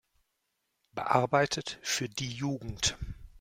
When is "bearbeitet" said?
0.95-1.77